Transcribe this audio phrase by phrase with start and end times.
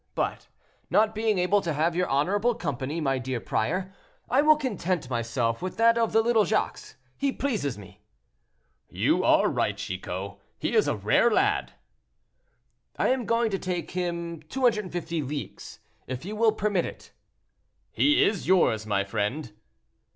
[0.15, 0.47] But
[0.89, 3.93] not being able to have your honorable company, my dear prior,
[4.31, 8.01] I will content myself with that of the little Jacques; he pleases me."
[8.89, 11.73] "You are right, Chicot, he is a rare lad."
[12.97, 17.11] "I am going to take him 250 leagues, if you will permit it."
[17.91, 19.53] "He is yours, my friend."